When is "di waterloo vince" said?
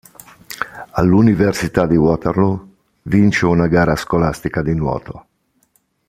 1.85-3.45